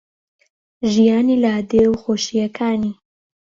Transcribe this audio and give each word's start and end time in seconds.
ژیانی 0.91 1.35
لادێ 1.43 1.83
و 1.89 1.93
خۆشییەکانی 2.03 2.93